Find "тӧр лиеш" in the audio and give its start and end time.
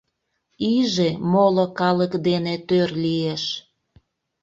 2.67-3.43